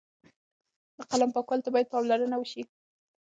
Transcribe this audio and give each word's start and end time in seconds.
د 0.97 0.99
قلم 1.11 1.29
پاکوالۍ 1.35 1.61
ته 1.65 1.69
باید 1.73 1.91
پاملرنه 1.93 2.35
وشي. 2.39 2.61